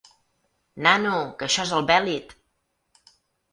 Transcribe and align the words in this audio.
Nano, 0.87 1.11
que 1.41 1.47
això 1.49 1.67
és 1.69 1.75
el 1.81 1.87
bèlit! 1.93 2.35